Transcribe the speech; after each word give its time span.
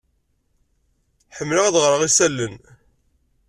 Ḥemmleɣ 1.37 1.65
ad 1.65 1.75
ɣreɣ 1.83 2.01
isalan. 2.07 2.55